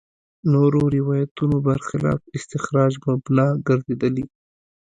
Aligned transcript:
نورو 0.51 0.81
روایتونو 0.95 1.57
برخلاف 1.67 2.19
استخراج 2.37 2.93
مبنا 3.07 3.45
ګرځېدلي. 3.67 4.25